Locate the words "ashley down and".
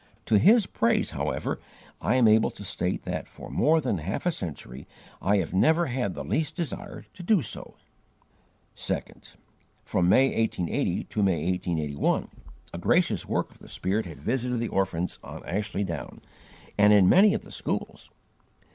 15.45-16.91